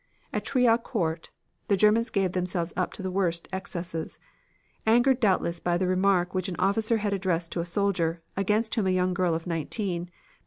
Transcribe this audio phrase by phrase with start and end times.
[0.33, 1.29] "At Triaucourt
[1.67, 4.17] the Germans gave themselves up to the worst excesses.
[4.87, 8.87] Angered doubtless by the remark which an officer had addressed to a soldier, against whom
[8.87, 10.11] a young girl of nineteen, Mlle.